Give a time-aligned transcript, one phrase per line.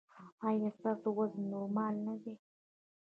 [0.47, 2.33] ایا ستاسو وزن نورمال نه دی؟